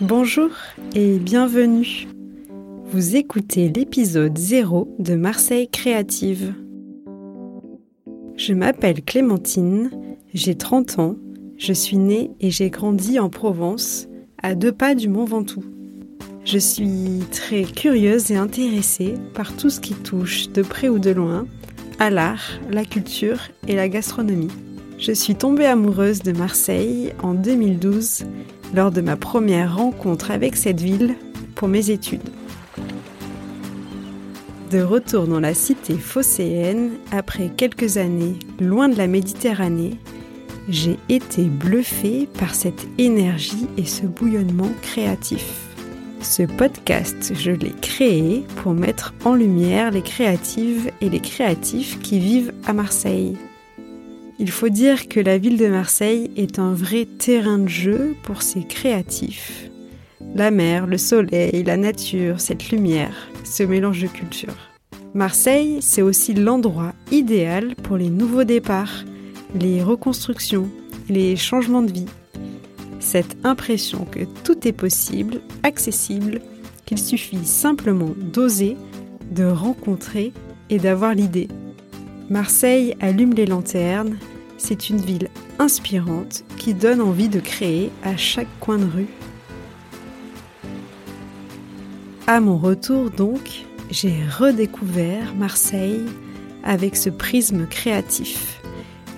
Bonjour 0.00 0.50
et 0.94 1.18
bienvenue. 1.18 2.06
Vous 2.86 3.16
écoutez 3.16 3.68
l'épisode 3.68 4.38
0 4.38 4.94
de 4.98 5.14
Marseille 5.14 5.68
Créative. 5.68 6.54
Je 8.36 8.54
m'appelle 8.54 9.02
Clémentine, 9.02 9.90
j'ai 10.32 10.54
30 10.54 10.98
ans, 10.98 11.16
je 11.56 11.72
suis 11.72 11.96
née 11.96 12.30
et 12.40 12.50
j'ai 12.50 12.70
grandi 12.70 13.18
en 13.18 13.28
Provence, 13.28 14.08
à 14.42 14.54
deux 14.54 14.72
pas 14.72 14.94
du 14.94 15.08
Mont 15.08 15.24
Ventoux. 15.24 15.64
Je 16.44 16.58
suis 16.58 17.24
très 17.30 17.64
curieuse 17.64 18.30
et 18.30 18.36
intéressée 18.36 19.14
par 19.34 19.54
tout 19.56 19.68
ce 19.68 19.80
qui 19.80 19.94
touche, 19.94 20.48
de 20.50 20.62
près 20.62 20.88
ou 20.88 20.98
de 20.98 21.10
loin, 21.10 21.46
à 21.98 22.10
l'art, 22.10 22.60
la 22.70 22.84
culture 22.84 23.40
et 23.66 23.74
la 23.74 23.88
gastronomie. 23.88 24.52
Je 24.98 25.12
suis 25.12 25.36
tombée 25.36 25.66
amoureuse 25.66 26.22
de 26.22 26.32
Marseille 26.32 27.12
en 27.22 27.32
2012 27.32 28.24
lors 28.74 28.90
de 28.90 29.00
ma 29.00 29.16
première 29.16 29.76
rencontre 29.76 30.32
avec 30.32 30.56
cette 30.56 30.80
ville 30.80 31.14
pour 31.54 31.68
mes 31.68 31.90
études. 31.90 32.28
De 34.72 34.82
retour 34.82 35.28
dans 35.28 35.38
la 35.38 35.54
cité 35.54 35.94
phocéenne, 35.94 36.90
après 37.12 37.48
quelques 37.56 37.96
années 37.96 38.40
loin 38.60 38.88
de 38.88 38.98
la 38.98 39.06
Méditerranée, 39.06 39.98
j'ai 40.68 40.98
été 41.08 41.44
bluffée 41.44 42.28
par 42.38 42.54
cette 42.54 42.86
énergie 42.98 43.68
et 43.78 43.86
ce 43.86 44.04
bouillonnement 44.04 44.72
créatif. 44.82 45.68
Ce 46.20 46.42
podcast, 46.42 47.32
je 47.34 47.52
l'ai 47.52 47.72
créé 47.80 48.44
pour 48.56 48.74
mettre 48.74 49.14
en 49.24 49.34
lumière 49.36 49.92
les 49.92 50.02
créatives 50.02 50.90
et 51.00 51.08
les 51.08 51.20
créatifs 51.20 52.00
qui 52.00 52.18
vivent 52.18 52.52
à 52.66 52.72
Marseille. 52.72 53.36
Il 54.40 54.52
faut 54.52 54.68
dire 54.68 55.08
que 55.08 55.18
la 55.18 55.36
ville 55.36 55.56
de 55.56 55.66
Marseille 55.66 56.30
est 56.36 56.60
un 56.60 56.72
vrai 56.72 57.06
terrain 57.06 57.58
de 57.58 57.68
jeu 57.68 58.14
pour 58.22 58.42
ses 58.42 58.62
créatifs. 58.62 59.68
La 60.36 60.52
mer, 60.52 60.86
le 60.86 60.96
soleil, 60.96 61.64
la 61.64 61.76
nature, 61.76 62.40
cette 62.40 62.70
lumière, 62.70 63.28
ce 63.42 63.64
mélange 63.64 64.00
de 64.00 64.06
cultures. 64.06 64.70
Marseille, 65.12 65.78
c'est 65.80 66.02
aussi 66.02 66.34
l'endroit 66.34 66.92
idéal 67.10 67.74
pour 67.82 67.96
les 67.96 68.10
nouveaux 68.10 68.44
départs, 68.44 69.04
les 69.58 69.82
reconstructions, 69.82 70.68
les 71.08 71.34
changements 71.34 71.82
de 71.82 71.90
vie. 71.90 72.06
Cette 73.00 73.36
impression 73.42 74.04
que 74.04 74.24
tout 74.44 74.68
est 74.68 74.72
possible, 74.72 75.40
accessible, 75.64 76.40
qu'il 76.86 76.98
suffit 76.98 77.44
simplement 77.44 78.14
d'oser, 78.16 78.76
de 79.32 79.44
rencontrer 79.44 80.32
et 80.70 80.78
d'avoir 80.78 81.14
l'idée. 81.14 81.48
Marseille 82.30 82.94
allume 83.00 83.32
les 83.32 83.46
lanternes, 83.46 84.18
c'est 84.58 84.90
une 84.90 85.00
ville 85.00 85.30
inspirante 85.58 86.44
qui 86.58 86.74
donne 86.74 87.00
envie 87.00 87.28
de 87.28 87.40
créer 87.40 87.90
à 88.04 88.16
chaque 88.16 88.48
coin 88.60 88.78
de 88.78 88.84
rue. 88.84 89.08
À 92.26 92.40
mon 92.40 92.58
retour 92.58 93.10
donc, 93.10 93.64
j'ai 93.90 94.14
redécouvert 94.38 95.34
Marseille 95.34 96.04
avec 96.62 96.96
ce 96.96 97.08
prisme 97.08 97.66
créatif. 97.66 98.60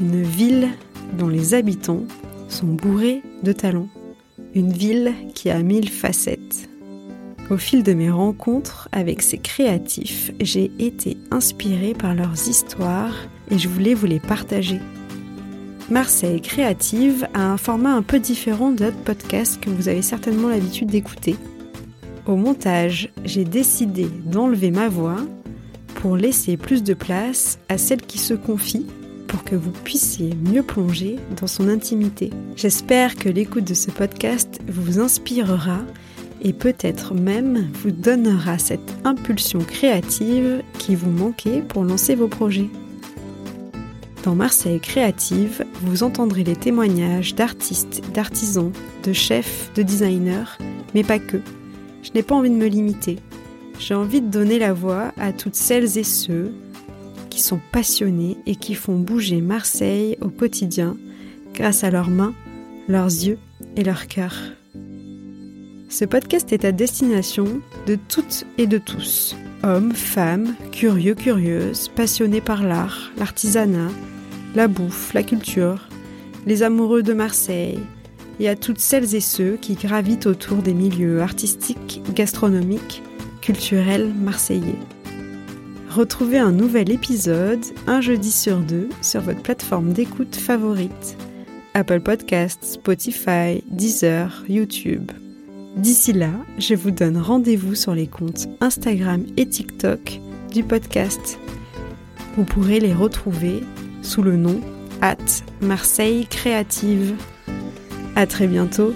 Une 0.00 0.22
ville 0.22 0.68
dont 1.18 1.28
les 1.28 1.54
habitants 1.54 2.04
sont 2.48 2.66
bourrés 2.66 3.22
de 3.42 3.52
talents. 3.52 3.88
Une 4.54 4.72
ville 4.72 5.14
qui 5.34 5.50
a 5.50 5.62
mille 5.62 5.88
facettes. 5.90 6.68
Au 7.50 7.56
fil 7.56 7.82
de 7.82 7.92
mes 7.92 8.10
rencontres 8.10 8.88
avec 8.92 9.20
ces 9.20 9.38
créatifs, 9.38 10.30
j'ai 10.40 10.70
été 10.78 11.16
inspirée 11.30 11.94
par 11.94 12.14
leurs 12.14 12.48
histoires 12.48 13.16
et 13.50 13.58
je 13.58 13.68
voulais 13.68 13.94
vous 13.94 14.06
les 14.06 14.20
partager. 14.20 14.80
Marseille 15.90 16.40
Créative 16.40 17.26
a 17.34 17.52
un 17.52 17.56
format 17.56 17.94
un 17.94 18.02
peu 18.02 18.18
différent 18.18 18.70
d'autres 18.70 19.02
podcasts 19.04 19.60
que 19.60 19.70
vous 19.70 19.88
avez 19.88 20.02
certainement 20.02 20.48
l'habitude 20.48 20.88
d'écouter. 20.88 21.36
Au 22.26 22.36
montage, 22.36 23.10
j'ai 23.24 23.44
décidé 23.44 24.06
d'enlever 24.24 24.70
ma 24.70 24.88
voix 24.88 25.16
pour 25.96 26.16
laisser 26.16 26.56
plus 26.56 26.82
de 26.82 26.94
place 26.94 27.58
à 27.68 27.78
celle 27.78 28.00
qui 28.00 28.18
se 28.18 28.34
confie 28.34 28.86
pour 29.26 29.44
que 29.44 29.56
vous 29.56 29.70
puissiez 29.70 30.30
mieux 30.34 30.62
plonger 30.62 31.16
dans 31.40 31.46
son 31.46 31.68
intimité. 31.68 32.30
J'espère 32.54 33.16
que 33.16 33.28
l'écoute 33.28 33.64
de 33.64 33.74
ce 33.74 33.90
podcast 33.90 34.60
vous 34.68 35.00
inspirera 35.00 35.78
et 36.42 36.52
peut-être 36.52 37.14
même 37.14 37.68
vous 37.72 37.92
donnera 37.92 38.58
cette 38.58 38.94
impulsion 39.04 39.60
créative 39.60 40.62
qui 40.78 40.94
vous 40.94 41.10
manquait 41.10 41.62
pour 41.62 41.84
lancer 41.84 42.14
vos 42.14 42.28
projets. 42.28 42.68
Dans 44.22 44.36
Marseille 44.36 44.78
Créative, 44.78 45.64
vous 45.80 46.04
entendrez 46.04 46.44
les 46.44 46.54
témoignages 46.54 47.34
d'artistes, 47.34 48.02
d'artisans, 48.14 48.70
de 49.02 49.12
chefs, 49.12 49.72
de 49.74 49.82
designers, 49.82 50.58
mais 50.94 51.02
pas 51.02 51.18
que. 51.18 51.38
Je 52.04 52.12
n'ai 52.14 52.22
pas 52.22 52.36
envie 52.36 52.50
de 52.50 52.54
me 52.54 52.68
limiter. 52.68 53.18
J'ai 53.80 53.94
envie 53.94 54.20
de 54.20 54.28
donner 54.28 54.60
la 54.60 54.72
voix 54.72 55.12
à 55.18 55.32
toutes 55.32 55.56
celles 55.56 55.98
et 55.98 56.04
ceux 56.04 56.52
qui 57.30 57.40
sont 57.40 57.60
passionnés 57.72 58.36
et 58.46 58.54
qui 58.54 58.74
font 58.74 58.96
bouger 58.96 59.40
Marseille 59.40 60.16
au 60.20 60.28
quotidien 60.28 60.96
grâce 61.52 61.82
à 61.82 61.90
leurs 61.90 62.10
mains, 62.10 62.34
leurs 62.86 63.06
yeux 63.06 63.38
et 63.76 63.82
leur 63.82 64.06
cœur. 64.06 64.36
Ce 65.88 66.04
podcast 66.04 66.52
est 66.52 66.64
à 66.64 66.70
destination 66.70 67.60
de 67.88 67.98
toutes 68.08 68.44
et 68.56 68.68
de 68.68 68.78
tous, 68.78 69.34
hommes, 69.62 69.92
femmes, 69.92 70.54
curieux, 70.70 71.14
curieuses, 71.14 71.88
passionnés 71.88 72.40
par 72.40 72.62
l'art, 72.62 73.10
l'artisanat, 73.16 73.90
la 74.54 74.68
bouffe, 74.68 75.12
la 75.14 75.22
culture, 75.22 75.88
les 76.46 76.62
amoureux 76.62 77.02
de 77.02 77.12
Marseille, 77.12 77.80
et 78.40 78.48
à 78.48 78.56
toutes 78.56 78.78
celles 78.78 79.14
et 79.14 79.20
ceux 79.20 79.56
qui 79.60 79.74
gravitent 79.74 80.26
autour 80.26 80.58
des 80.58 80.74
milieux 80.74 81.20
artistiques, 81.20 82.02
gastronomiques, 82.14 83.02
culturels 83.40 84.12
marseillais. 84.14 84.78
Retrouvez 85.90 86.38
un 86.38 86.52
nouvel 86.52 86.90
épisode 86.90 87.64
un 87.86 88.00
jeudi 88.00 88.30
sur 88.30 88.58
deux 88.58 88.88
sur 89.02 89.20
votre 89.20 89.42
plateforme 89.42 89.92
d'écoute 89.92 90.36
favorite. 90.36 91.16
Apple 91.74 92.00
Podcasts, 92.00 92.64
Spotify, 92.64 93.62
Deezer, 93.70 94.44
YouTube. 94.48 95.12
D'ici 95.76 96.12
là, 96.12 96.30
je 96.58 96.74
vous 96.74 96.90
donne 96.90 97.16
rendez-vous 97.16 97.74
sur 97.74 97.94
les 97.94 98.06
comptes 98.06 98.46
Instagram 98.60 99.24
et 99.38 99.48
TikTok 99.48 100.20
du 100.52 100.62
podcast. 100.62 101.38
Vous 102.36 102.44
pourrez 102.44 102.78
les 102.78 102.92
retrouver 102.92 103.62
sous 104.02 104.22
le 104.22 104.36
nom 104.36 104.60
at 105.00 105.16
Marseille 105.62 106.26
Créative. 106.26 107.14
À 108.14 108.26
très 108.26 108.46
bientôt. 108.46 108.92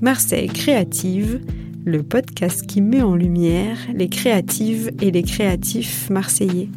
Marseille 0.00 0.48
Créative, 0.48 1.40
le 1.84 2.02
podcast 2.02 2.66
qui 2.66 2.80
met 2.80 3.02
en 3.02 3.14
lumière 3.14 3.76
les 3.94 4.08
créatives 4.08 4.90
et 5.02 5.10
les 5.10 5.22
créatifs 5.22 6.08
marseillais. 6.08 6.70